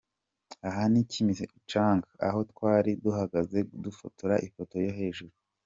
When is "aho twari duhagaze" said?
2.27-3.59